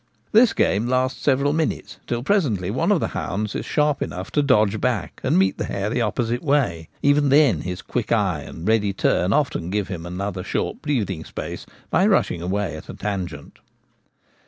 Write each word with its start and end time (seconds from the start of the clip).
This 0.31 0.51
game 0.53 0.87
lasts 0.87 1.21
several 1.21 1.53
minutes, 1.53 1.97
till 2.07 2.23
presently 2.23 2.71
one 2.71 2.91
of 2.91 2.99
the 2.99 3.09
hounds 3.09 3.53
is 3.53 3.67
sharp 3.67 4.01
enough 4.01 4.31
to 4.31 4.41
dodge 4.41 4.81
back 4.81 5.21
and 5.23 5.37
meet 5.37 5.59
the 5.59 5.65
hare 5.65 5.91
the 5.91 6.01
opposite 6.01 6.41
way. 6.41 6.89
Even 7.03 7.29
then 7.29 7.61
his 7.61 7.83
quick 7.83 8.11
eye 8.11 8.39
and 8.41 8.67
ready 8.67 8.93
turn 8.93 9.31
often 9.31 9.69
give 9.69 9.89
Summer 9.89 9.99
Shooting. 10.09 10.13
99 10.13 10.13
him 10.15 10.19
another 10.21 10.43
short 10.43 10.81
breathing 10.81 11.23
space 11.23 11.67
by 11.91 12.07
rushing 12.07 12.41
away 12.41 12.75
at 12.75 12.89
a 12.89 12.95
tangent. 12.95 13.59